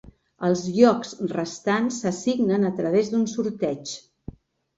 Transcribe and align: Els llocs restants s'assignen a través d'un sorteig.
Els 0.45 0.61
llocs 0.77 1.11
restants 1.33 1.99
s'assignen 2.05 2.67
a 2.71 2.73
través 2.81 3.13
d'un 3.13 3.29
sorteig. 3.37 3.95